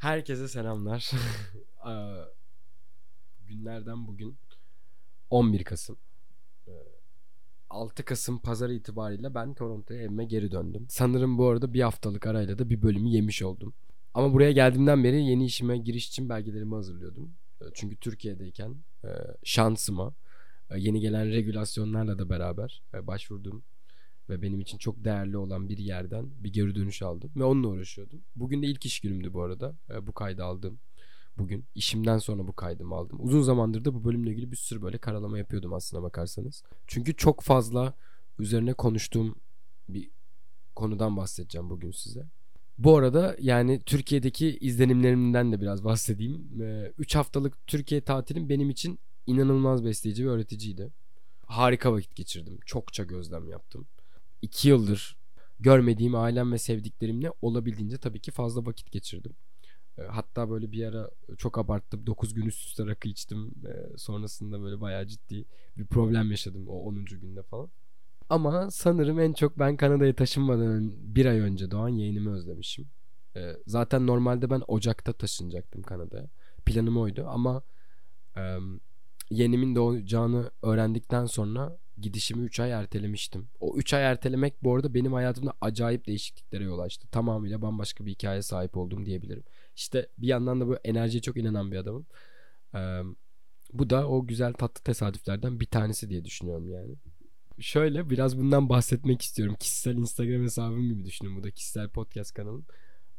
[0.00, 1.10] Herkese selamlar.
[3.48, 4.36] Günlerden bugün
[5.30, 5.96] 11 Kasım.
[6.68, 6.70] Ee,
[7.70, 10.86] 6 Kasım pazar itibariyle ben Toronto'ya evime geri döndüm.
[10.88, 13.74] Sanırım bu arada bir haftalık arayla da bir bölümü yemiş oldum.
[14.14, 17.34] Ama buraya geldiğimden beri yeni işime giriş için belgelerimi hazırlıyordum.
[17.60, 19.08] Ee, Çünkü Türkiye'deyken e,
[19.44, 20.14] şansıma
[20.70, 23.62] e, yeni gelen regülasyonlarla da beraber e, başvurdum
[24.30, 28.20] ve benim için çok değerli olan bir yerden bir geri dönüş aldım ve onunla uğraşıyordum.
[28.36, 29.74] Bugün de ilk iş günümdü bu arada.
[29.90, 30.78] E, Bu kaydı aldım.
[31.38, 33.18] Bugün işimden sonra bu kaydımı aldım.
[33.22, 36.62] Uzun zamandır da bu bölümle ilgili bir sürü böyle karalama yapıyordum aslına bakarsanız.
[36.86, 37.94] Çünkü çok fazla
[38.38, 39.34] üzerine konuştuğum
[39.88, 40.10] bir
[40.76, 42.26] konudan bahsedeceğim bugün size.
[42.78, 46.48] Bu arada yani Türkiye'deki izlenimlerimden de biraz bahsedeyim.
[46.98, 50.90] 3 haftalık Türkiye tatilim benim için inanılmaz besleyici ve öğreticiydi.
[51.46, 52.58] Harika vakit geçirdim.
[52.66, 53.86] Çokça gözlem yaptım.
[54.42, 55.16] 2 yıldır
[55.60, 59.32] görmediğim ailem ve sevdiklerimle olabildiğince tabii ki fazla vakit geçirdim.
[60.08, 62.06] Hatta böyle bir ara çok abarttım.
[62.06, 63.54] 9 gün üst üste rakı içtim.
[63.96, 65.44] Sonrasında böyle bayağı ciddi
[65.78, 67.04] bir problem yaşadım o 10.
[67.04, 67.68] günde falan.
[68.28, 72.88] Ama sanırım en çok ben Kanada'ya taşınmadan bir ay önce doğan yeğenimi özlemişim.
[73.66, 76.26] Zaten normalde ben Ocak'ta taşınacaktım Kanada'ya.
[76.64, 77.62] Planım oydu ama
[79.30, 83.48] yeğenimin doğacağını öğrendikten sonra gidişimi 3 ay ertelemiştim.
[83.60, 87.08] O 3 ay ertelemek bu arada benim hayatımda acayip değişikliklere yol açtı.
[87.08, 89.44] Tamamıyla bambaşka bir hikaye sahip oldum diyebilirim.
[89.76, 92.06] İşte bir yandan da bu enerjiye çok inanan bir adamım.
[92.74, 93.00] Ee,
[93.72, 96.94] bu da o güzel tatlı tesadüflerden bir tanesi diye düşünüyorum yani.
[97.58, 99.56] Şöyle biraz bundan bahsetmek istiyorum.
[99.60, 101.36] Kişisel Instagram hesabım gibi düşünün.
[101.36, 102.66] Bu da kişisel podcast kanalım.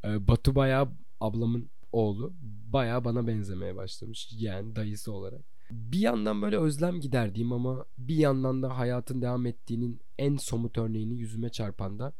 [0.04, 2.34] Ee, Batu bayağı ablamın oğlu.
[2.74, 4.30] Bayağı bana benzemeye başlamış.
[4.32, 5.42] Yani dayısı olarak.
[5.72, 11.14] Bir yandan böyle özlem giderdiğim ama bir yandan da hayatın devam ettiğinin en somut örneğini
[11.14, 12.14] yüzüme çarpan da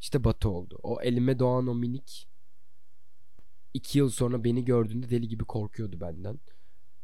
[0.00, 0.78] işte Batu oldu.
[0.82, 2.28] O elime doğan o minik
[3.74, 6.40] iki yıl sonra beni gördüğünde deli gibi korkuyordu benden.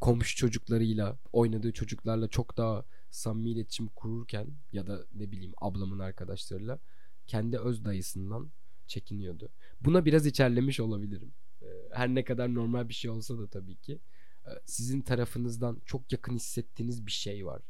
[0.00, 6.78] Komşu çocuklarıyla, oynadığı çocuklarla çok daha samimi iletişim kururken ya da ne bileyim ablamın arkadaşlarıyla
[7.26, 8.50] kendi öz dayısından
[8.86, 9.48] çekiniyordu.
[9.80, 11.32] Buna biraz içerlemiş olabilirim.
[11.62, 13.98] Ee, Her ne kadar normal bir şey olsa da tabii ki
[14.64, 17.62] sizin tarafınızdan çok yakın hissettiğiniz bir şey var.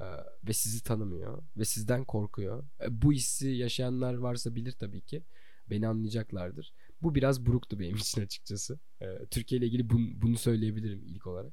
[0.00, 0.04] Ee,
[0.48, 2.64] Ve sizi tanımıyor ve sizden korkuyor.
[2.80, 5.22] E, Bu hissi yaşayanlar varsa bilir tabii ki.
[5.70, 6.72] Beni anlayacaklardır.
[7.02, 8.78] Bu biraz buruktu benim için açıkçası.
[9.02, 11.52] Ee, Türkiye ile ilgili bun- bunu söyleyebilirim ilk olarak.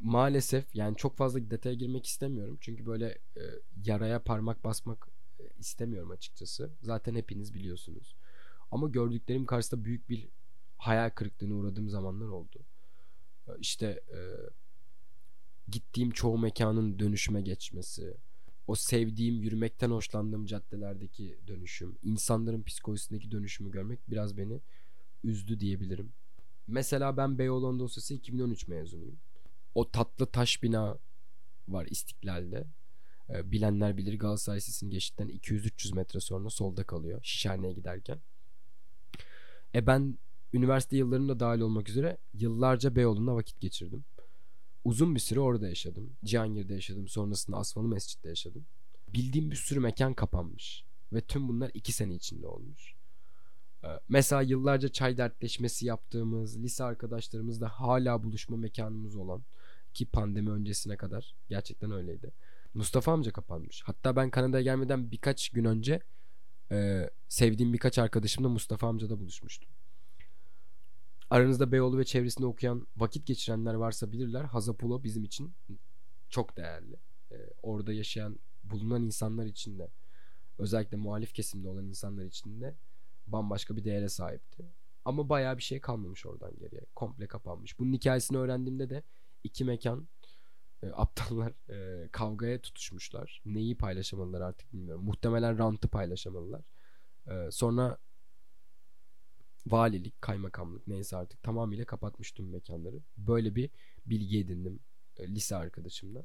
[0.00, 2.58] Maalesef yani çok fazla detaya girmek istemiyorum.
[2.60, 3.06] Çünkü böyle
[3.36, 3.42] e,
[3.84, 5.08] yaraya parmak basmak
[5.40, 6.70] e, istemiyorum açıkçası.
[6.82, 8.16] Zaten hepiniz biliyorsunuz.
[8.70, 10.28] Ama gördüklerim karşısında büyük bir
[10.78, 12.58] hayal kırıklığına uğradığım zamanlar oldu.
[13.48, 14.18] E, İşte e,
[15.68, 18.16] gittiğim çoğu mekanın dönüşüme geçmesi,
[18.66, 24.60] o sevdiğim, yürümekten hoşlandığım caddelerdeki dönüşüm, insanların psikolojisindeki dönüşümü görmek biraz beni
[25.24, 26.12] üzdü diyebilirim.
[26.66, 29.16] Mesela ben Beyoğlu Anadolu 2013 mezunuyum.
[29.74, 30.98] O tatlı taş bina
[31.68, 32.64] var İstiklal'de.
[33.30, 38.18] Ee, bilenler bilir Galatasaray Lisesi'nin geçtikten 200-300 metre sonra solda kalıyor Şişhane'ye giderken.
[39.74, 40.18] E ben
[40.52, 44.04] üniversite yıllarımda dahil olmak üzere yıllarca Beyoğlu'nda vakit geçirdim.
[44.84, 46.12] Uzun bir süre orada yaşadım.
[46.24, 47.08] Cihangir'de yaşadım.
[47.08, 48.66] Sonrasında Asmalı Mescid'de yaşadım.
[49.14, 50.84] Bildiğim bir sürü mekan kapanmış.
[51.12, 52.94] Ve tüm bunlar iki sene içinde olmuş.
[53.84, 59.42] Ee, Mesela yıllarca çay dertleşmesi yaptığımız, lise arkadaşlarımızla hala buluşma mekanımız olan
[59.94, 62.32] ki pandemi öncesine kadar gerçekten öyleydi.
[62.74, 63.82] Mustafa amca kapanmış.
[63.84, 66.00] Hatta ben Kanada'ya gelmeden birkaç gün önce
[66.70, 69.68] e, sevdiğim birkaç arkadaşımla Mustafa amcada buluşmuştum.
[71.30, 74.44] Aranızda Beyoğlu ve çevresinde okuyan, vakit geçirenler varsa bilirler.
[74.44, 75.52] Hazapulo bizim için
[76.28, 76.96] çok değerli.
[77.30, 79.90] E, orada yaşayan, bulunan insanlar için de
[80.58, 82.74] özellikle muhalif kesimde olan insanlar için de
[83.26, 84.64] bambaşka bir değere sahipti.
[85.04, 86.82] Ama bayağı bir şey kalmamış oradan geriye.
[86.94, 87.78] Komple kapanmış.
[87.78, 89.02] Bunun hikayesini öğrendiğimde de
[89.44, 90.08] iki mekan
[90.82, 93.42] e, aptallar e, kavgaya tutuşmuşlar.
[93.44, 95.04] Neyi paylaşamadılar artık bilmiyorum.
[95.04, 96.62] Muhtemelen rantı paylaşamadılar.
[97.26, 97.98] E, sonra
[99.66, 103.00] valilik, kaymakamlık neyse artık tamamıyla kapatmış tüm mekanları.
[103.16, 103.70] Böyle bir
[104.06, 104.80] bilgi edindim
[105.16, 106.24] e, lise arkadaşımdan.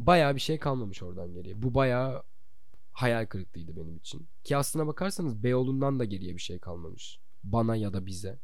[0.00, 1.62] Bayağı bir şey kalmamış oradan geriye.
[1.62, 2.22] Bu bayağı
[2.92, 4.28] hayal kırıklığıydı benim için.
[4.44, 7.18] Ki aslına bakarsanız Beyoğlu'ndan da geriye bir şey kalmamış.
[7.44, 8.38] Bana ya da bize.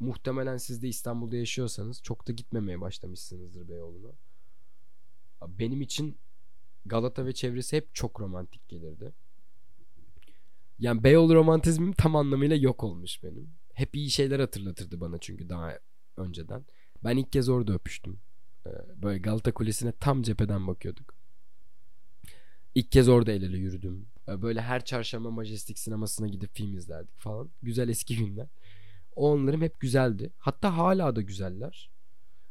[0.00, 4.12] Muhtemelen siz de İstanbul'da yaşıyorsanız çok da gitmemeye başlamışsınızdır Beyoğlu'na.
[5.58, 6.16] Benim için
[6.86, 9.12] Galata ve çevresi hep çok romantik gelirdi.
[10.82, 13.50] Yani Beyoğlu romantizmim tam anlamıyla yok olmuş benim.
[13.74, 15.78] Hep iyi şeyler hatırlatırdı bana çünkü daha
[16.16, 16.64] önceden.
[17.04, 18.20] Ben ilk kez orada öpüştüm.
[18.66, 18.70] Ee,
[19.02, 21.14] Böyle Galata Kulesi'ne tam cepheden bakıyorduk.
[22.74, 24.06] İlk kez orada el ele yürüdüm.
[24.28, 27.50] Ee, Böyle her çarşamba Majestic sinemasına gidip film izlerdik falan.
[27.62, 28.48] Güzel eski günler.
[29.16, 30.32] O anılarım hep güzeldi.
[30.38, 31.90] Hatta hala da güzeller.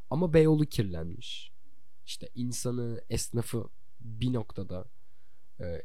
[0.09, 1.51] Ama Beyoğlu kirlenmiş.
[2.05, 3.69] İşte insanı, esnafı
[3.99, 4.85] bir noktada
[5.59, 5.81] e,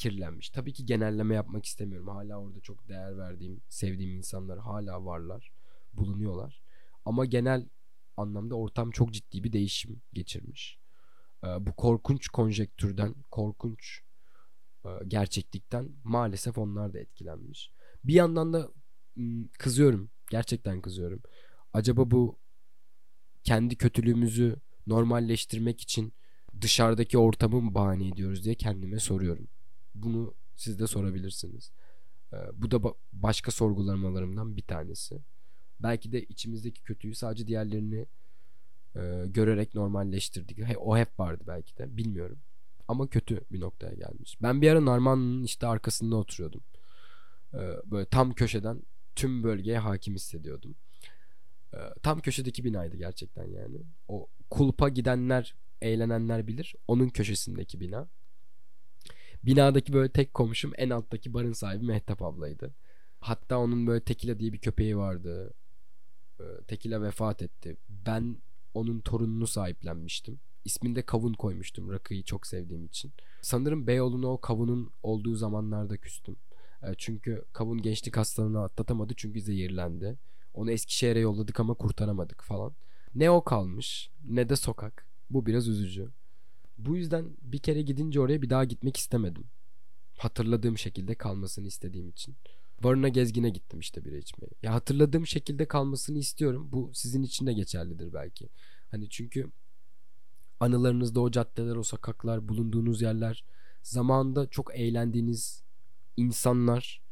[0.00, 0.50] kirlenmiş.
[0.50, 2.08] Tabii ki genelleme yapmak istemiyorum.
[2.08, 5.52] Hala orada çok değer verdiğim, sevdiğim insanlar hala varlar,
[5.92, 6.62] bulunuyorlar.
[7.04, 7.68] Ama genel
[8.16, 10.78] anlamda ortam çok ciddi bir değişim geçirmiş.
[11.44, 14.02] E, bu korkunç konjektürden, korkunç
[14.84, 17.72] e, gerçeklikten maalesef onlar da etkilenmiş.
[18.04, 18.68] Bir yandan da
[19.58, 20.10] kızıyorum.
[20.30, 21.22] Gerçekten kızıyorum.
[21.72, 22.38] Acaba bu
[23.44, 24.56] kendi kötülüğümüzü
[24.86, 26.12] normalleştirmek için
[26.60, 29.48] dışarıdaki ortamı mı bahane ediyoruz diye kendime soruyorum.
[29.94, 31.72] Bunu siz de sorabilirsiniz.
[32.32, 35.20] Ee, bu da başka sorgulamalarımdan bir tanesi.
[35.80, 38.06] Belki de içimizdeki kötüyü sadece diğerlerini
[38.96, 40.58] e, görerek normalleştirdik.
[40.78, 41.96] o hep vardı belki de.
[41.96, 42.38] Bilmiyorum.
[42.88, 44.42] Ama kötü bir noktaya gelmiş.
[44.42, 46.62] Ben bir ara Narman'ın işte arkasında oturuyordum.
[47.54, 48.82] Ee, böyle tam köşeden
[49.16, 50.74] tüm bölgeye hakim hissediyordum.
[51.74, 53.82] Ee, tam köşedeki binaydı gerçekten yani.
[54.08, 56.74] O kulpa gidenler, eğlenenler bilir.
[56.88, 58.08] Onun köşesindeki bina.
[59.44, 62.74] Binadaki böyle tek komşum en alttaki barın sahibi Mehtap ablaydı.
[63.20, 65.54] Hatta onun böyle Tekila diye bir köpeği vardı.
[66.40, 67.76] Ee, Tekila vefat etti.
[67.88, 68.36] Ben
[68.74, 70.40] onun torununu sahiplenmiştim.
[70.64, 73.12] İsmini de Kavun koymuştum rakıyı çok sevdiğim için.
[73.42, 76.36] Sanırım Beyoğlu'na o Kavun'un olduğu zamanlarda küstüm.
[76.82, 80.18] Ee, çünkü Kavun gençlik hastalığını atlatamadı çünkü zehirlendi.
[80.54, 82.72] Onu Eskişehir'e yolladık ama kurtaramadık falan.
[83.14, 85.06] Ne o kalmış ne de sokak.
[85.30, 86.10] Bu biraz üzücü.
[86.86, 89.44] Bu yüzden bir kere gidince oraya bir daha gitmek istemedim.
[90.18, 92.36] Hatırladığım şekilde kalmasını istediğim için.
[92.82, 94.50] Varına gezgine gittim işte bira içmeye.
[94.62, 96.68] Ya hatırladığım şekilde kalmasını istiyorum.
[96.72, 98.48] Bu sizin için de geçerlidir belki.
[98.90, 99.50] Hani çünkü
[100.60, 103.44] anılarınızda o caddeler, o sokaklar, bulunduğunuz yerler,
[103.82, 105.62] zamanında çok eğlendiğiniz
[106.16, 107.02] insanlar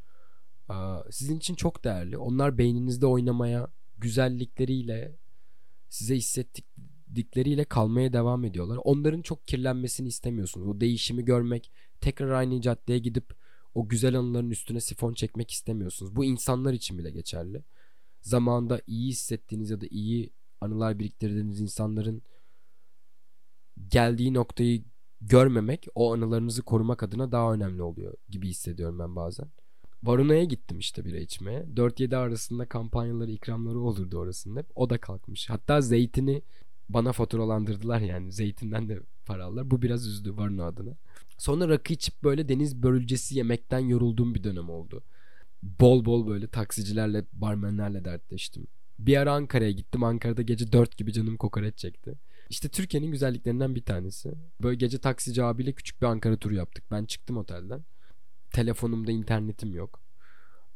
[1.10, 2.18] sizin için çok değerli.
[2.18, 3.68] Onlar beyninizde oynamaya,
[3.98, 5.16] güzellikleriyle,
[5.88, 6.16] size
[7.08, 8.78] hissettikleriyle kalmaya devam ediyorlar.
[8.84, 10.68] Onların çok kirlenmesini istemiyorsunuz.
[10.68, 13.34] O değişimi görmek, tekrar aynı caddeye gidip
[13.74, 16.16] o güzel anıların üstüne sifon çekmek istemiyorsunuz.
[16.16, 17.62] Bu insanlar için bile geçerli.
[18.20, 22.22] Zamanında iyi hissettiğiniz ya da iyi anılar biriktirdiğiniz insanların
[23.88, 24.84] geldiği noktayı
[25.20, 29.48] görmemek o anılarınızı korumak adına daha önemli oluyor gibi hissediyorum ben bazen.
[30.02, 31.66] Varuna'ya gittim işte bira içmeye.
[31.74, 34.64] 4-7 arasında kampanyaları, ikramları olurdu orasında.
[34.74, 35.50] O da kalkmış.
[35.50, 36.42] Hatta zeytini
[36.88, 38.32] bana faturalandırdılar yani.
[38.32, 39.70] Zeytinden de para aldılar.
[39.70, 40.96] Bu biraz üzdü Varuna adına.
[41.38, 45.02] Sonra rakı içip böyle deniz börülcesi yemekten yorulduğum bir dönem oldu.
[45.62, 48.66] Bol bol böyle taksicilerle, barmenlerle dertleştim.
[48.98, 50.04] Bir ara Ankara'ya gittim.
[50.04, 52.14] Ankara'da gece 4 gibi canım kokoreç çekti.
[52.50, 54.32] İşte Türkiye'nin güzelliklerinden bir tanesi.
[54.62, 56.84] Böyle gece taksici abiyle küçük bir Ankara turu yaptık.
[56.90, 57.84] Ben çıktım otelden.
[58.52, 60.00] Telefonumda internetim yok.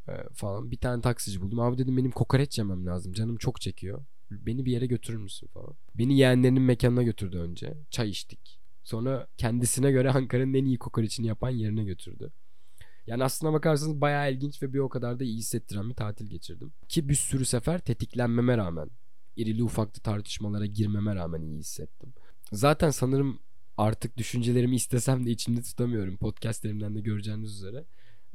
[0.09, 0.71] Ee, falan.
[0.71, 1.61] Bir tane taksici buldum.
[1.61, 3.13] Abi dedim benim kokoreç yemem lazım.
[3.13, 4.05] Canım çok çekiyor.
[4.47, 5.75] Beni bir yere götürür müsün falan.
[5.95, 7.75] Beni yeğenlerinin mekanına götürdü önce.
[7.91, 8.61] Çay içtik.
[8.85, 12.33] Sonra kendisine göre Ankara'nın en iyi kokoreçini yapan yerine götürdü.
[13.07, 16.73] Yani aslına bakarsanız bayağı ilginç ve bir o kadar da iyi hissettiren bir tatil geçirdim.
[16.89, 18.91] Ki bir sürü sefer tetiklenmeme rağmen,
[19.37, 22.13] irili ufaklı tartışmalara girmeme rağmen iyi hissettim.
[22.53, 23.39] Zaten sanırım
[23.77, 26.17] artık düşüncelerimi istesem de içimde tutamıyorum.
[26.17, 27.85] Podcastlerimden de göreceğiniz üzere.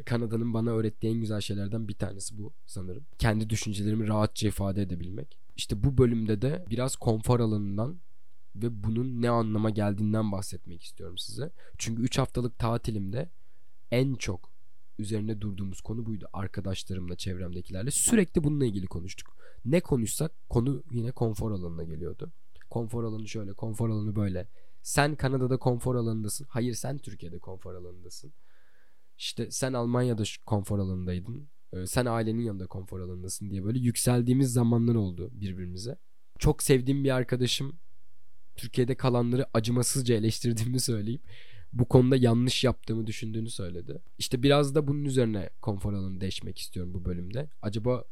[0.05, 3.05] Kanada'nın bana öğrettiği en güzel şeylerden bir tanesi bu sanırım.
[3.19, 5.38] Kendi düşüncelerimi rahatça ifade edebilmek.
[5.57, 7.98] İşte bu bölümde de biraz konfor alanından
[8.55, 11.51] ve bunun ne anlama geldiğinden bahsetmek istiyorum size.
[11.77, 13.29] Çünkü 3 haftalık tatilimde
[13.91, 14.50] en çok
[15.00, 16.27] üzerine durduğumuz konu buydu.
[16.33, 19.38] Arkadaşlarımla, çevremdekilerle sürekli bununla ilgili konuştuk.
[19.65, 22.31] Ne konuşsak konu yine konfor alanına geliyordu.
[22.69, 24.48] Konfor alanı şöyle, konfor alanı böyle.
[24.81, 26.48] Sen Kanada'da konfor alanındasın.
[26.50, 28.33] Hayır sen Türkiye'de konfor alanındasın.
[29.17, 31.47] İşte sen Almanya'da konfor alanındaydın.
[31.74, 35.97] Ee, sen ailenin yanında konfor alanındasın diye böyle yükseldiğimiz zamanlar oldu birbirimize.
[36.39, 37.75] Çok sevdiğim bir arkadaşım
[38.55, 41.21] Türkiye'de kalanları acımasızca eleştirdiğimi söyleyip
[41.74, 44.01] bu konuda yanlış yaptığımı düşündüğünü söyledi.
[44.17, 47.50] İşte biraz da bunun üzerine konfor alanı deşmek istiyorum bu bölümde.
[47.62, 48.03] Acaba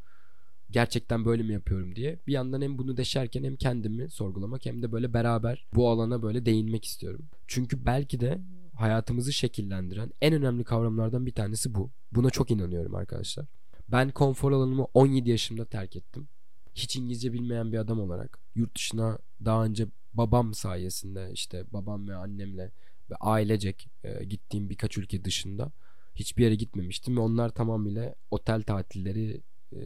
[0.70, 2.20] gerçekten böyle mi yapıyorum diye.
[2.28, 6.46] Bir yandan hem bunu deşerken hem kendimi sorgulamak hem de böyle beraber bu alana böyle
[6.46, 7.26] değinmek istiyorum.
[7.48, 8.42] Çünkü belki de
[8.76, 11.90] hayatımızı şekillendiren en önemli kavramlardan bir tanesi bu.
[12.12, 13.46] Buna çok inanıyorum arkadaşlar.
[13.88, 16.28] Ben konfor alanımı 17 yaşımda terk ettim.
[16.76, 22.16] Hiç İngilizce bilmeyen bir adam olarak yurt dışına daha önce babam sayesinde işte babam ve
[22.16, 22.72] annemle
[23.10, 25.72] ve ailecek e, gittiğim birkaç ülke dışında
[26.16, 29.42] hiçbir yere gitmemiştim ve onlar tamamıyla otel tatilleri
[29.74, 29.80] e,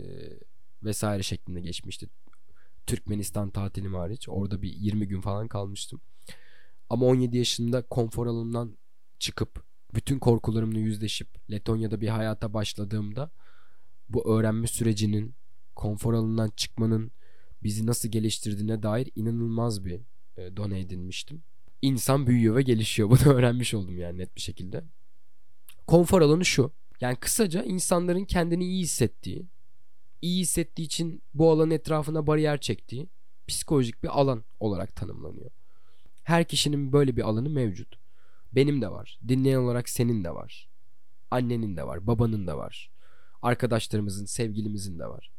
[0.84, 2.08] vesaire şeklinde geçmişti.
[2.88, 4.30] Türkmenistan tatilim hariç.
[4.30, 6.02] Orada bir 20 gün falan kalmıştım.
[6.90, 8.78] Ama 17 yaşında konfor alanından
[9.20, 9.64] çıkıp
[9.96, 13.32] bütün korkularımla yüzleşip Letonya'da bir hayata başladığımda
[14.10, 15.36] bu öğrenme sürecinin
[15.76, 17.12] konfor alanından çıkmanın
[17.64, 20.02] bizi nasıl geliştirdiğine dair inanılmaz bir
[20.38, 21.44] e, dona edinmiştim.
[21.82, 23.10] İnsan büyüyor ve gelişiyor.
[23.26, 24.84] Bunu öğrenmiş oldum yani net bir şekilde.
[25.88, 26.72] Konfor alanı şu.
[27.02, 29.46] Yani kısaca insanların kendini iyi hissettiği,
[30.22, 33.10] iyi hissettiği için bu alanın etrafına bariyer çektiği
[33.48, 35.52] psikolojik bir alan olarak tanımlanıyor.
[36.30, 37.96] Her kişinin böyle bir alanı mevcut.
[38.52, 39.20] Benim de var.
[39.28, 40.70] Dinleyen olarak senin de var.
[41.32, 42.08] Annenin de var.
[42.08, 42.92] Babanın da var.
[43.42, 45.32] Arkadaşlarımızın, sevgilimizin de var.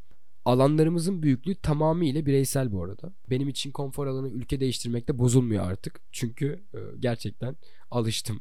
[0.45, 3.13] Alanlarımızın büyüklüğü tamamıyla bireysel bu arada.
[3.31, 6.01] Benim için konfor alanı ülke değiştirmekte bozulmuyor artık.
[6.13, 7.57] Çünkü e, gerçekten
[7.91, 8.41] alıştım.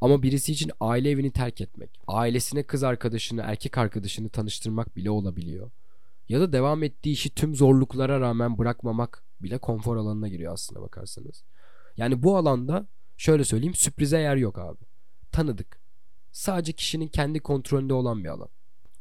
[0.00, 5.70] Ama birisi için aile evini terk etmek, ailesine kız arkadaşını, erkek arkadaşını tanıştırmak bile olabiliyor.
[6.28, 11.44] Ya da devam ettiği işi tüm zorluklara rağmen bırakmamak bile konfor alanına giriyor aslında bakarsanız.
[11.98, 12.86] Yani bu alanda
[13.16, 14.84] şöyle söyleyeyim sürprize yer yok abi.
[15.32, 15.80] Tanıdık.
[16.32, 18.48] Sadece kişinin kendi kontrolünde olan bir alan.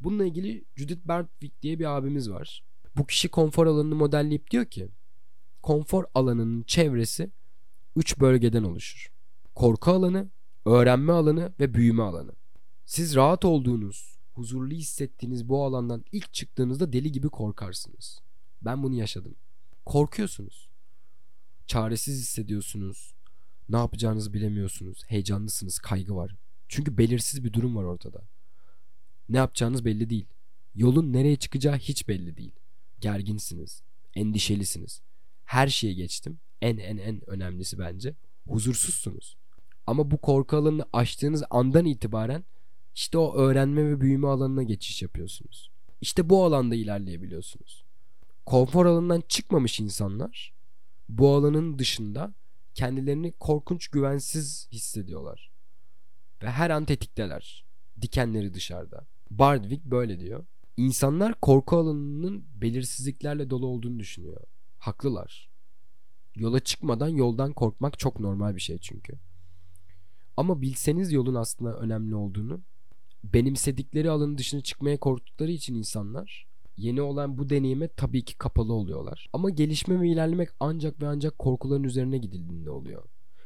[0.02, 2.64] Bununla ilgili Judith Berntvik diye bir abimiz var.
[2.96, 4.90] Bu kişi konfor alanını modelleyip diyor ki
[5.62, 7.32] konfor alanının çevresi
[7.96, 9.12] 3 bölgeden oluşur.
[9.56, 10.28] Korku alanı,
[10.66, 12.32] öğrenme alanı ve büyüme alanı.
[12.86, 18.20] Siz rahat olduğunuz, huzurlu hissettiğiniz bu alandan ilk çıktığınızda deli gibi korkarsınız.
[18.62, 19.36] Ben bunu yaşadım.
[19.86, 20.70] Korkuyorsunuz.
[21.68, 23.14] Çaresiz hissediyorsunuz.
[23.70, 25.04] Ne yapacağınızı bilemiyorsunuz.
[25.08, 26.36] Heyecanlısınız, kaygı var.
[26.68, 28.22] Çünkü belirsiz bir durum var ortada.
[29.30, 30.26] Ne yapacağınız belli değil.
[30.76, 32.52] Yolun nereye çıkacağı hiç belli değil.
[33.02, 33.82] Gerginsiniz,
[34.16, 35.02] endişelisiniz.
[35.46, 36.40] Her şeye geçtim.
[36.62, 38.16] En en en önemlisi bence
[38.48, 39.38] huzursuzsunuz.
[39.88, 42.44] Ama bu korku alanını aştığınız andan itibaren
[42.96, 45.72] işte o öğrenme ve büyüme alanına geçiş yapıyorsunuz.
[46.02, 47.84] İşte bu alanda ilerleyebiliyorsunuz.
[48.46, 50.57] Konfor alanından çıkmamış insanlar
[51.10, 52.34] bu alanın dışında
[52.74, 55.52] kendilerini korkunç güvensiz hissediyorlar.
[56.44, 57.66] Ve her an tetikteler.
[58.02, 59.08] Dikenleri dışarıda.
[59.32, 60.46] Bardwick böyle diyor.
[60.78, 64.42] İnsanlar korku alanının belirsizliklerle dolu olduğunu düşünüyor.
[64.78, 65.50] Haklılar.
[66.36, 69.14] Yola çıkmadan yoldan korkmak çok normal bir şey çünkü.
[70.38, 72.62] Ama bilseniz yolun aslında önemli olduğunu,
[73.24, 76.47] benimsedikleri alanın dışına çıkmaya korktukları için insanlar
[76.78, 79.30] yeni olan bu deneyime tabii ki kapalı oluyorlar.
[79.34, 83.04] Ama gelişme ve ilerlemek ancak ve ancak korkuların üzerine gidildiğinde oluyor.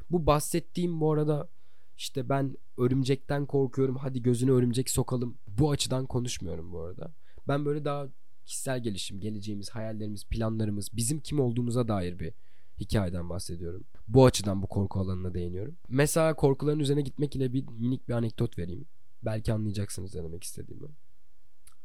[0.10, 1.50] Bu bahsettiğim bu arada
[1.98, 5.38] işte ben örümcekten korkuyorum hadi gözüne örümcek sokalım.
[5.48, 7.12] Bu açıdan konuşmuyorum bu arada.
[7.48, 8.08] Ben böyle daha
[8.46, 12.34] kişisel gelişim, geleceğimiz, hayallerimiz, planlarımız, bizim kim olduğumuza dair bir
[12.80, 13.84] hikayeden bahsediyorum.
[14.08, 15.76] Bu açıdan bu korku alanına değiniyorum.
[15.90, 18.86] Mesela korkuların üzerine gitmek ile bir minik bir anekdot vereyim.
[19.26, 20.88] Belki anlayacaksınız ne demek istediğimi.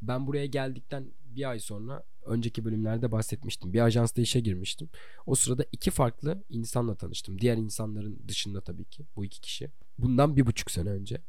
[0.09, 3.73] Ben buraya geldikten bir ay sonra önceki bölümlerde bahsetmiştim.
[3.73, 4.89] Bir ajansta işe girmiştim.
[5.27, 7.41] O sırada iki farklı insanla tanıştım.
[7.41, 9.71] Diğer insanların dışında tabii ki bu iki kişi.
[9.99, 11.21] Bundan bir buçuk sene önce.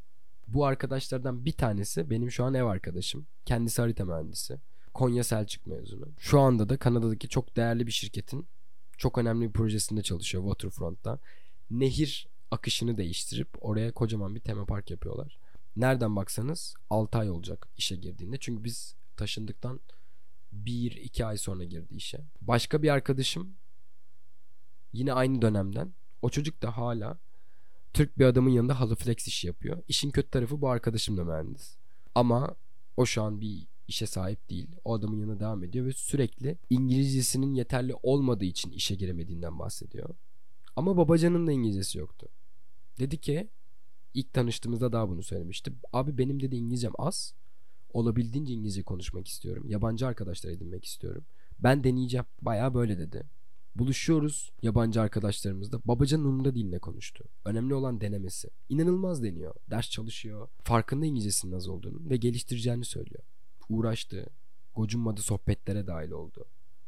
[0.48, 3.26] Bu arkadaşlardan bir tanesi benim şu an ev arkadaşım.
[3.44, 4.58] Kendisi harita mühendisi.
[4.94, 6.08] Konya Selçuk mezunu.
[6.18, 8.46] Şu anda da Kanada'daki çok değerli bir şirketin
[8.98, 11.18] çok önemli bir projesinde çalışıyor Waterfront'ta.
[11.70, 15.38] Nehir akışını değiştirip oraya kocaman bir tema park yapıyorlar.
[15.78, 18.36] Nereden baksanız 6 ay olacak işe girdiğinde.
[18.40, 19.80] Çünkü biz taşındıktan
[20.64, 22.20] 1-2 ay sonra girdi işe.
[22.40, 23.54] Başka bir arkadaşım
[24.92, 25.92] yine aynı dönemden.
[26.22, 27.18] O çocuk da hala
[27.94, 29.82] Türk bir adamın yanında halı flex işi yapıyor.
[29.88, 31.76] İşin kötü tarafı bu arkadaşım da mühendis.
[32.14, 32.54] Ama
[32.96, 34.68] o şu an bir işe sahip değil.
[34.84, 40.10] O adamın yanına devam ediyor ve sürekli İngilizcesinin yeterli olmadığı için işe giremediğinden bahsediyor.
[40.76, 42.28] Ama babacanın da İngilizcesi yoktu.
[42.98, 43.48] Dedi ki
[44.14, 45.72] ilk tanıştığımızda daha bunu söylemişti.
[45.92, 47.34] Abi benim dedi İngilizcem az.
[47.92, 49.64] Olabildiğince İngilizce konuşmak istiyorum.
[49.68, 51.24] Yabancı arkadaşlar edinmek istiyorum.
[51.58, 52.26] Ben deneyeceğim.
[52.42, 53.22] Baya böyle dedi.
[53.74, 55.80] Buluşuyoruz yabancı arkadaşlarımızla.
[55.84, 57.24] Babacanın umurunda değil ne konuştu.
[57.44, 58.48] Önemli olan denemesi.
[58.68, 59.54] İnanılmaz deniyor.
[59.70, 60.48] Ders çalışıyor.
[60.62, 63.22] Farkında İngilizcesinin az olduğunu ve geliştireceğini söylüyor.
[63.68, 64.26] Uğraştı.
[64.74, 66.44] Gocunmadı sohbetlere dahil oldu.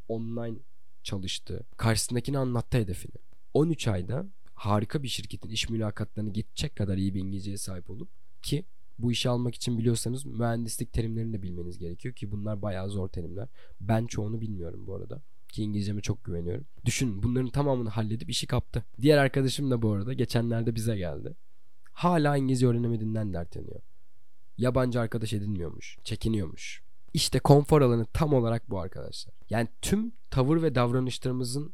[0.09, 0.57] Online
[1.03, 1.67] çalıştı.
[1.77, 3.17] Karşısındakini anlattı hedefini.
[3.55, 4.27] 13 ayda
[4.61, 8.09] harika bir şirketin iş mülakatlarını geçecek kadar iyi bir İngilizceye sahip olup
[8.43, 8.65] ki
[8.99, 13.49] bu işi almak için biliyorsanız mühendislik terimlerini de bilmeniz gerekiyor ki bunlar bayağı zor terimler.
[13.81, 16.65] Ben çoğunu bilmiyorum bu arada ki İngilizceme çok güveniyorum.
[16.85, 18.85] Düşün bunların tamamını halledip işi kaptı.
[19.01, 21.37] Diğer arkadaşım da bu arada geçenlerde bize geldi.
[21.93, 23.81] Hala İngilizce öğrenemediğinden dert yanıyor.
[24.59, 25.99] Yabancı arkadaş edinmiyormuş.
[26.05, 26.83] Çekiniyormuş.
[27.15, 29.35] İşte konfor alanı tam olarak bu arkadaşlar.
[29.51, 31.73] Yani tüm tavır ve davranışlarımızın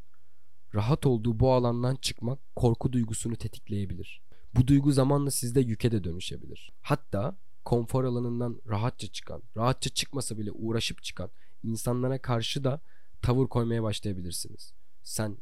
[0.75, 4.21] rahat olduğu bu alandan çıkmak korku duygusunu tetikleyebilir.
[4.55, 6.73] Bu duygu zamanla sizde yüke de dönüşebilir.
[6.83, 11.31] Hatta konfor alanından rahatça çıkan, rahatça çıkmasa bile uğraşıp çıkan
[11.63, 12.81] insanlara karşı da
[13.23, 14.73] tavır koymaya başlayabilirsiniz.
[15.03, 15.37] Sen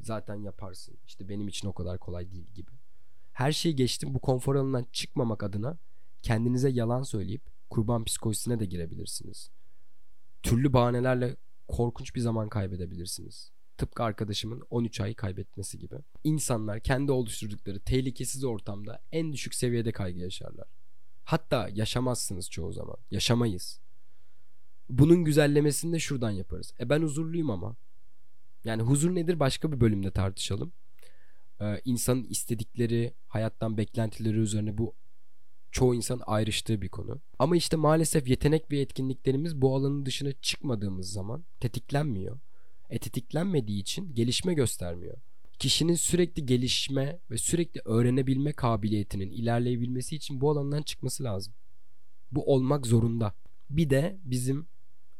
[0.00, 0.98] zaten yaparsın.
[1.06, 2.70] İşte benim için o kadar kolay değil gibi.
[3.32, 5.78] Her şeyi geçtim bu konfor alanından çıkmamak adına
[6.22, 9.50] kendinize yalan söyleyip kurban psikolojisine de girebilirsiniz.
[10.42, 11.36] Türlü bahanelerle
[11.68, 13.50] korkunç bir zaman kaybedebilirsiniz.
[13.80, 15.94] Tıpkı arkadaşımın 13 ay kaybetmesi gibi.
[16.24, 20.68] İnsanlar kendi oluşturdukları tehlikesiz ortamda en düşük seviyede kaygı yaşarlar.
[21.24, 22.96] Hatta yaşamazsınız çoğu zaman.
[23.10, 23.80] Yaşamayız.
[24.88, 26.74] Bunun güzellemesini de şuradan yaparız.
[26.80, 27.76] E ben huzurluyum ama.
[28.64, 30.72] Yani huzur nedir başka bir bölümde tartışalım.
[31.60, 34.94] Ee, insanın istedikleri, hayattan beklentileri üzerine bu
[35.70, 37.20] çoğu insan ayrıştığı bir konu.
[37.38, 42.38] Ama işte maalesef yetenek ve yetkinliklerimiz bu alanın dışına çıkmadığımız zaman tetiklenmiyor.
[42.90, 45.16] E tetiklenmediği için gelişme göstermiyor.
[45.58, 51.54] Kişinin sürekli gelişme ve sürekli öğrenebilme kabiliyetinin ilerleyebilmesi için bu alandan çıkması lazım.
[52.32, 53.34] Bu olmak zorunda.
[53.70, 54.66] Bir de bizim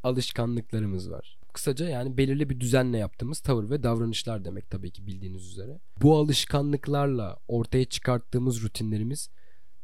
[0.03, 1.39] alışkanlıklarımız var.
[1.53, 5.81] Kısaca yani belirli bir düzenle yaptığımız tavır ve davranışlar demek tabii ki bildiğiniz üzere.
[6.03, 9.31] Bu alışkanlıklarla ortaya çıkarttığımız rutinlerimiz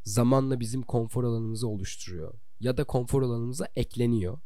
[0.02, 2.34] zamanla bizim konfor alanımızı oluşturuyor.
[2.60, 4.38] Ya da konfor alanımıza ekleniyor.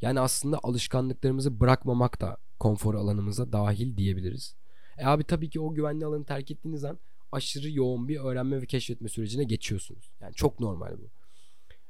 [0.00, 4.54] Yani aslında alışkanlıklarımızı bırakmamak da konfor alanımıza dahil diyebiliriz.
[4.98, 6.98] E abi tabii ki o güvenli alanı terk ettiğiniz an
[7.32, 10.10] aşırı yoğun bir öğrenme ve keşfetme sürecine geçiyorsunuz.
[10.20, 11.10] Yani çok normal bu.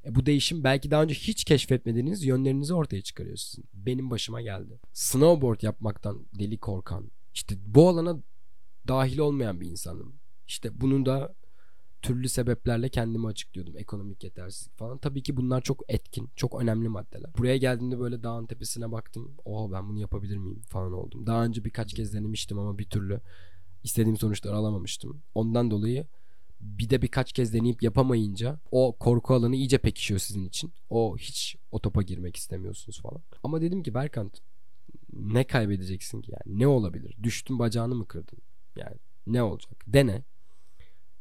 [0.04, 3.64] E bu değişim belki daha önce hiç keşfetmediğiniz yönlerinizi ortaya çıkarıyor sizin.
[3.74, 4.80] Benim başıma geldi.
[4.92, 8.22] Snowboard yapmaktan deli korkan, işte bu alana
[8.88, 10.14] dahil olmayan bir insanım.
[10.46, 11.34] İşte bunu da
[12.02, 13.76] türlü sebeplerle kendimi açıklıyordum.
[13.76, 14.98] Ekonomik yetersizlik falan.
[14.98, 17.30] Tabii ki bunlar çok etkin, çok önemli maddeler.
[17.38, 19.34] Buraya geldiğimde böyle dağın tepesine baktım.
[19.44, 21.26] Oha ben bunu yapabilir miyim falan oldum.
[21.26, 23.20] Daha önce birkaç kez denemiştim ama bir türlü
[23.84, 25.22] istediğim sonuçları alamamıştım.
[25.34, 26.06] Ondan dolayı
[26.60, 30.72] bir de birkaç kez deneyip yapamayınca o korku alanı iyice pekişiyor sizin için.
[30.90, 33.22] O hiç o topa girmek istemiyorsunuz falan.
[33.42, 34.40] Ama dedim ki Berkant
[35.12, 36.58] ne kaybedeceksin ki yani?
[36.58, 37.16] Ne olabilir?
[37.22, 38.38] Düştün bacağını mı kırdın?
[38.76, 39.84] Yani ne olacak?
[39.86, 40.24] Dene.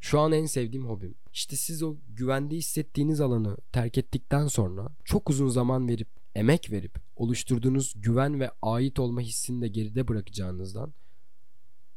[0.08, 1.16] Şu an en sevdiğim hobim.
[1.34, 7.00] İşte siz o güvende hissettiğiniz alanı terk ettikten sonra çok uzun zaman verip, emek verip
[7.16, 10.94] oluşturduğunuz güven ve ait olma hissini de geride bırakacağınızdan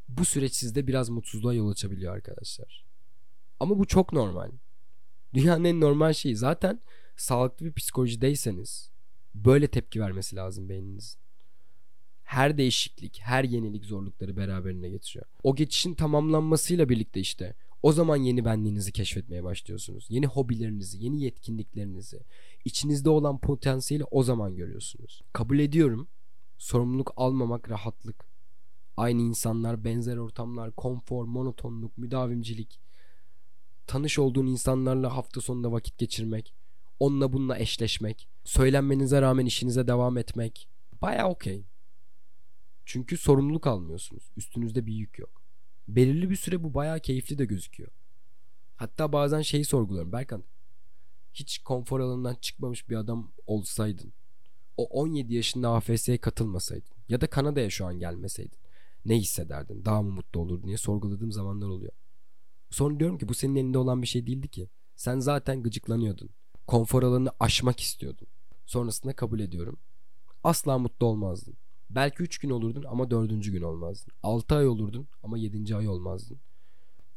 [0.09, 2.85] bu süreç sizde biraz mutsuzluğa yol açabiliyor arkadaşlar.
[3.59, 4.51] Ama bu çok normal.
[5.33, 6.35] Dünyanın en normal şeyi.
[6.35, 6.79] Zaten
[7.17, 8.91] sağlıklı bir psikolojideyseniz
[9.35, 11.17] böyle tepki vermesi lazım beyniniz.
[12.23, 15.25] Her değişiklik, her yenilik zorlukları beraberine getiriyor.
[15.43, 20.05] O geçişin tamamlanmasıyla birlikte işte o zaman yeni benliğinizi keşfetmeye başlıyorsunuz.
[20.09, 22.19] Yeni hobilerinizi, yeni yetkinliklerinizi,
[22.65, 25.21] içinizde olan potansiyeli o zaman görüyorsunuz.
[25.33, 26.07] Kabul ediyorum.
[26.57, 28.25] Sorumluluk almamak rahatlık.
[28.97, 32.79] Aynı insanlar, benzer ortamlar, konfor, monotonluk, müdavimcilik.
[33.87, 36.53] Tanış olduğun insanlarla hafta sonunda vakit geçirmek.
[36.99, 38.27] Onunla bununla eşleşmek.
[38.43, 40.69] Söylenmenize rağmen işinize devam etmek.
[41.01, 41.65] Baya okey.
[42.85, 44.31] Çünkü sorumluluk almıyorsunuz.
[44.37, 45.40] Üstünüzde bir yük yok
[45.87, 47.89] belirli bir süre bu bayağı keyifli de gözüküyor.
[48.77, 50.11] Hatta bazen şeyi sorguluyorum.
[50.11, 50.43] Berkan
[51.33, 54.13] hiç konfor alanından çıkmamış bir adam olsaydın
[54.77, 58.59] o 17 yaşında AFS'ye katılmasaydın ya da Kanada'ya şu an gelmeseydin
[59.05, 59.85] ne hissederdin?
[59.85, 61.91] Daha mı mutlu olurdun diye sorguladığım zamanlar oluyor.
[62.69, 64.69] Sonra diyorum ki bu senin elinde olan bir şey değildi ki.
[64.95, 66.29] Sen zaten gıcıklanıyordun.
[66.67, 68.27] Konfor alanını aşmak istiyordun.
[68.65, 69.79] Sonrasında kabul ediyorum.
[70.43, 71.55] Asla mutlu olmazdın.
[71.95, 73.29] Belki 3 gün olurdun ama 4.
[73.43, 74.13] gün olmazdın.
[74.23, 75.75] 6 ay olurdun ama 7.
[75.75, 76.37] ay olmazdın.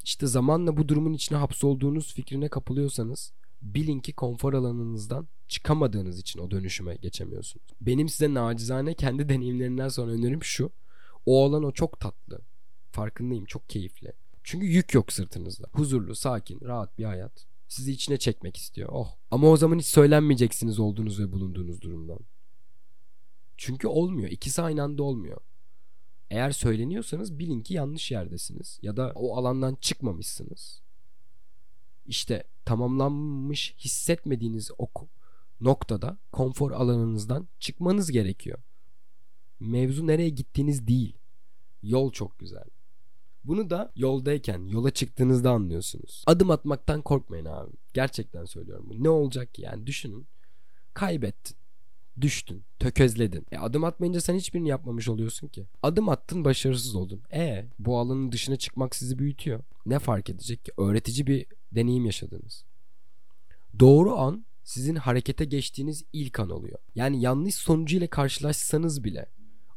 [0.05, 3.33] İşte zamanla bu durumun içine hapsolduğunuz fikrine kapılıyorsanız
[3.63, 7.67] bilin ki konfor alanınızdan çıkamadığınız için o dönüşüme geçemiyorsunuz.
[7.81, 10.71] Benim size nacizane kendi deneyimlerimden sonra önerim şu.
[11.27, 12.41] O alan o çok tatlı.
[12.93, 14.13] Farkındayım çok keyifli.
[14.45, 15.67] Çünkü yük yok sırtınızda.
[15.73, 17.47] Huzurlu, sakin, rahat bir hayat.
[17.69, 18.89] Sizi içine çekmek istiyor.
[18.93, 19.09] Oh.
[19.31, 22.19] Ama o zaman hiç söylenmeyeceksiniz olduğunuz ve bulunduğunuz durumdan.
[23.57, 24.29] Çünkü olmuyor.
[24.29, 25.41] İkisi aynı anda olmuyor.
[26.31, 30.83] Eğer söyleniyorsanız bilin ki yanlış yerdesiniz ya da o alandan çıkmamışsınız.
[32.07, 34.89] İşte tamamlanmış hissetmediğiniz o
[35.61, 38.59] noktada konfor alanınızdan çıkmanız gerekiyor.
[39.61, 41.17] Mevzu nereye gittiğiniz değil.
[41.83, 42.65] Yol çok güzel.
[43.45, 46.25] Bunu da yoldayken, yola çıktığınızda anlıyorsunuz.
[46.27, 47.73] Adım atmaktan korkmayın abi.
[47.95, 48.89] Gerçekten söylüyorum.
[48.99, 50.27] Ne olacak ki yani düşünün.
[50.95, 51.57] Kaybettin
[52.21, 53.47] düştün, tökezledin.
[53.53, 55.67] E adım atmayınca sen hiçbirini yapmamış oluyorsun ki.
[55.83, 57.23] Adım attın başarısız oldun.
[57.33, 59.61] E bu alanın dışına çıkmak sizi büyütüyor.
[59.87, 60.73] Ne fark edecek ki?
[60.79, 62.65] Öğretici bir deneyim yaşadınız.
[63.79, 66.79] Doğru an sizin harekete geçtiğiniz ilk an oluyor.
[66.95, 69.27] Yani yanlış sonucu ile karşılaşsanız bile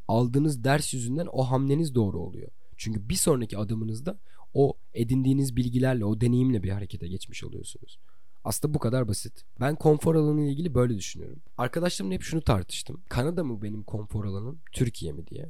[0.08, 2.50] aldığınız ders yüzünden o hamleniz doğru oluyor.
[2.78, 4.20] Çünkü bir sonraki adımınızda
[4.54, 8.00] o edindiğiniz bilgilerle, o deneyimle bir harekete geçmiş oluyorsunuz.
[8.48, 9.44] Aslında bu kadar basit.
[9.60, 11.40] Ben konfor alanı ile ilgili böyle düşünüyorum.
[11.58, 13.02] Arkadaşlarımla hep şunu tartıştım.
[13.10, 15.50] Kanada mı benim konfor alanım, Türkiye mi diye.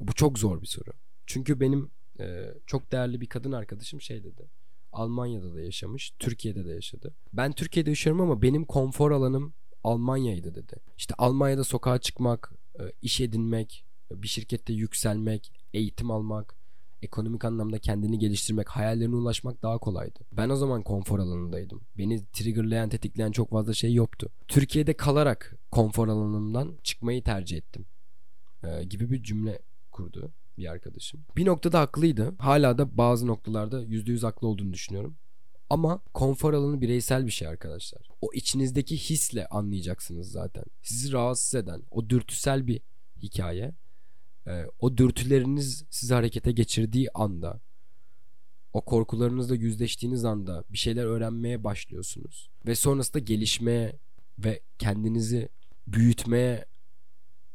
[0.00, 0.90] Bu çok zor bir soru.
[1.26, 4.48] Çünkü benim e, çok değerli bir kadın arkadaşım şey dedi.
[4.92, 7.14] Almanya'da da yaşamış, Türkiye'de de yaşadı.
[7.32, 10.76] Ben Türkiye'de yaşıyorum ama benim konfor alanım Almanya'ydı dedi.
[10.98, 16.54] İşte Almanya'da sokağa çıkmak, e, iş edinmek, bir şirkette yükselmek, eğitim almak,
[17.06, 20.18] ekonomik anlamda kendini geliştirmek, hayallerine ulaşmak daha kolaydı.
[20.32, 21.80] Ben o zaman konfor alanındaydım.
[21.98, 24.28] Beni triggerlayan, tetikleyen çok fazla şey yoktu.
[24.48, 27.86] Türkiye'de kalarak konfor alanımdan çıkmayı tercih ettim.
[28.64, 29.58] Ee, gibi bir cümle
[29.90, 31.20] kurdu bir arkadaşım.
[31.36, 32.34] Bir noktada haklıydı.
[32.38, 35.16] Hala da bazı noktalarda %100 haklı olduğunu düşünüyorum.
[35.70, 38.08] Ama konfor alanı bireysel bir şey arkadaşlar.
[38.20, 40.64] O içinizdeki hisle anlayacaksınız zaten.
[40.82, 42.80] Sizi rahatsız eden o dürtüsel bir
[43.22, 43.72] hikaye.
[44.48, 47.60] Ee, o dürtüleriniz sizi harekete geçirdiği anda
[48.72, 52.50] o korkularınızla yüzleştiğiniz anda bir şeyler öğrenmeye başlıyorsunuz.
[52.66, 53.98] Ve sonrasında gelişmeye
[54.38, 55.48] ve kendinizi
[55.86, 56.64] büyütmeye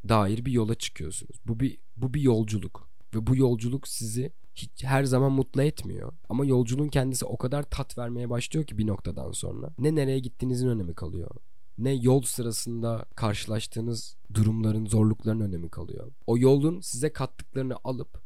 [0.10, 1.36] dair bir yola çıkıyorsunuz.
[1.48, 6.14] Bu bir bu bir yolculuk ve bu yolculuk sizi hiç her zaman mutlu etmiyor.
[6.30, 9.74] Ama yolculuğun kendisi o kadar tat vermeye başlıyor ki bir noktadan sonra.
[9.78, 11.32] Ne nereye gittiğinizin önemi kalıyor.
[11.82, 16.12] Ne yol sırasında karşılaştığınız durumların, zorlukların önemi kalıyor.
[16.28, 18.22] O yolun size kattıklarını alıp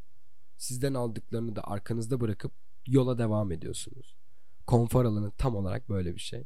[0.57, 2.51] sizden aldıklarını da arkanızda bırakıp
[2.87, 4.15] yola devam ediyorsunuz.
[4.67, 6.43] Konfor alanı tam olarak böyle bir şey.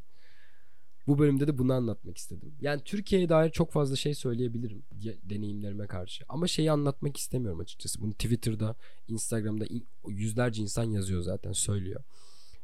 [1.08, 2.54] Bu bölümde de bunu anlatmak istedim.
[2.62, 4.84] Yani Türkiye'ye dair çok fazla şey söyleyebilirim
[5.24, 6.26] deneyimlerime karşı.
[6.30, 8.02] Ama şeyi anlatmak istemiyorum açıkçası.
[8.02, 8.76] Bunu Twitter'da,
[9.08, 9.66] Instagram'da
[10.08, 12.04] yüzlerce insan yazıyor zaten söylüyor.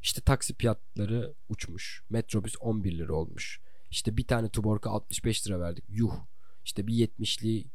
[0.01, 2.03] İşte taksi fiyatları uçmuş.
[2.09, 3.64] Metrobüs 11 lira olmuş.
[3.91, 5.85] İşte bir tane Tuborg'a 65 lira verdik.
[5.89, 6.13] Yuh.
[6.65, 7.65] İşte bir 70'li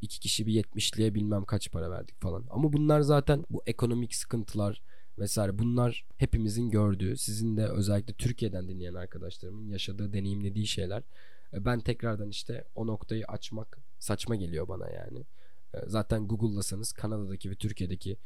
[0.00, 2.44] iki kişi bir 70'liye bilmem kaç para verdik falan.
[2.50, 4.82] Ama bunlar zaten bu ekonomik sıkıntılar,
[5.18, 11.02] vesaire bunlar hepimizin gördüğü sizin de özellikle Türkiye'den dinleyen arkadaşlarımın yaşadığı deneyimlediği şeyler
[11.52, 15.18] e, ben tekrardan işte o noktayı açmak saçma geliyor bana yani
[15.74, 18.16] e, zaten Google'lasanız Kanada'daki ve Türkiye'deki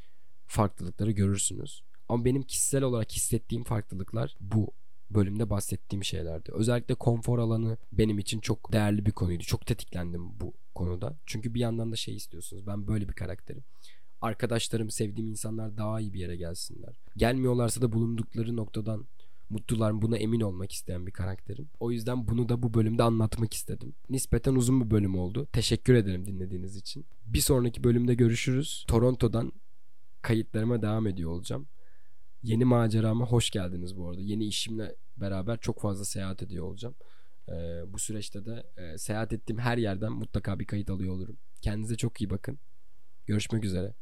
[0.47, 4.73] farklılıkları görürsünüz ama benim kişisel olarak hissettiğim farklılıklar bu
[5.11, 6.53] bölümde bahsettiğim şeylerdi.
[6.53, 9.43] Özellikle konfor alanı benim için çok değerli bir konuydu.
[9.43, 11.17] Çok tetiklendim bu konuda.
[11.27, 12.67] Çünkü bir yandan da şey istiyorsunuz.
[12.67, 13.65] Ben böyle bir karakterim
[14.21, 16.95] arkadaşlarım, sevdiğim insanlar daha iyi bir yere gelsinler.
[17.17, 19.07] Gelmiyorlarsa da bulundukları noktadan
[19.51, 21.69] mutlular buna emin olmak isteyen bir karakterim.
[21.81, 23.95] O yüzden bunu da bu bölümde anlatmak istedim.
[24.11, 25.47] Nispeten uzun bir bölüm oldu.
[25.53, 27.07] Teşekkür ederim dinlediğiniz için.
[27.27, 28.85] Bir sonraki bölümde görüşürüz.
[28.89, 29.53] Toronto'dan
[30.23, 31.67] kayıtlarıma devam ediyor olacağım.
[32.43, 34.21] Yeni macerama hoş geldiniz bu arada.
[34.21, 36.95] Yeni işimle beraber çok fazla seyahat ediyor olacağım.
[37.49, 41.37] Ee, bu süreçte de e, seyahat ettiğim her yerden mutlaka bir kayıt alıyor olurum.
[41.63, 42.59] Kendinize çok iyi bakın.
[43.27, 43.95] Görüşmek üzere.